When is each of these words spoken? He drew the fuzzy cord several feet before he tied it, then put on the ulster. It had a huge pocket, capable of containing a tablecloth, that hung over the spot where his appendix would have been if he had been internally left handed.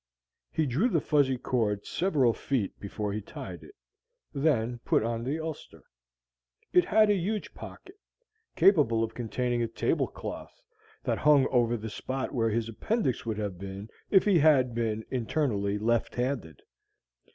He 0.51 0.65
drew 0.65 0.89
the 0.89 0.99
fuzzy 0.99 1.37
cord 1.37 1.85
several 1.85 2.33
feet 2.33 2.79
before 2.79 3.13
he 3.13 3.21
tied 3.21 3.61
it, 3.63 3.75
then 4.33 4.79
put 4.79 5.03
on 5.03 5.23
the 5.23 5.39
ulster. 5.39 5.83
It 6.73 6.85
had 6.85 7.11
a 7.11 7.15
huge 7.15 7.53
pocket, 7.53 7.99
capable 8.55 9.03
of 9.03 9.13
containing 9.13 9.61
a 9.61 9.67
tablecloth, 9.67 10.59
that 11.03 11.19
hung 11.19 11.45
over 11.51 11.77
the 11.77 11.91
spot 11.91 12.33
where 12.33 12.49
his 12.49 12.67
appendix 12.67 13.27
would 13.27 13.37
have 13.37 13.59
been 13.59 13.89
if 14.09 14.25
he 14.25 14.39
had 14.39 14.73
been 14.73 15.05
internally 15.11 15.77
left 15.77 16.15
handed. 16.15 16.63